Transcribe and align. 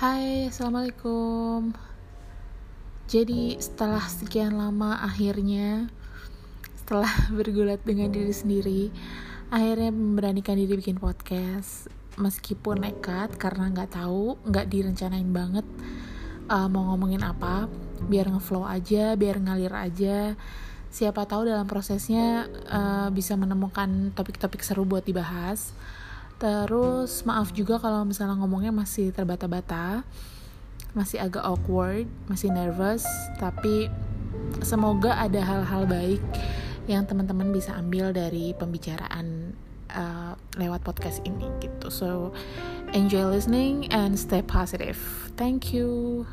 Hai, 0.00 0.48
assalamualaikum. 0.48 1.76
Jadi 3.04 3.60
setelah 3.60 4.00
sekian 4.08 4.56
lama 4.56 4.96
akhirnya 4.96 5.92
setelah 6.72 7.12
bergulat 7.36 7.84
dengan 7.84 8.08
diri 8.08 8.32
sendiri, 8.32 8.88
akhirnya 9.52 9.92
memberanikan 9.92 10.56
diri 10.56 10.80
bikin 10.80 10.96
podcast. 10.96 11.92
Meskipun 12.16 12.80
nekat 12.80 13.36
karena 13.36 13.68
nggak 13.68 14.00
tahu, 14.00 14.40
nggak 14.48 14.72
direncanain 14.72 15.28
banget 15.28 15.68
uh, 16.48 16.64
mau 16.72 16.96
ngomongin 16.96 17.20
apa, 17.20 17.68
biar 18.08 18.32
ngeflow 18.32 18.64
aja, 18.64 19.20
biar 19.20 19.36
ngalir 19.36 19.76
aja. 19.76 20.32
Siapa 20.88 21.28
tahu 21.28 21.44
dalam 21.44 21.68
prosesnya 21.68 22.48
uh, 22.72 23.12
bisa 23.12 23.36
menemukan 23.36 24.16
topik-topik 24.16 24.64
seru 24.64 24.88
buat 24.88 25.04
dibahas. 25.04 25.76
Terus 26.40 27.20
maaf 27.28 27.52
juga 27.52 27.76
kalau 27.76 28.08
misalnya 28.08 28.40
ngomongnya 28.40 28.72
masih 28.72 29.12
terbata-bata, 29.12 30.08
masih 30.96 31.20
agak 31.20 31.44
awkward, 31.44 32.08
masih 32.32 32.48
nervous, 32.48 33.04
tapi 33.36 33.92
semoga 34.64 35.20
ada 35.20 35.44
hal-hal 35.44 35.84
baik 35.84 36.24
yang 36.88 37.04
teman-teman 37.04 37.52
bisa 37.52 37.76
ambil 37.76 38.10
dari 38.10 38.56
pembicaraan 38.56 39.52
uh, 39.92 40.32
lewat 40.56 40.80
podcast 40.80 41.20
ini 41.28 41.46
gitu. 41.60 41.92
So 41.92 42.32
enjoy 42.96 43.28
listening 43.28 43.92
and 43.92 44.16
stay 44.16 44.40
positive. 44.40 44.98
Thank 45.36 45.76
you. 45.76 46.24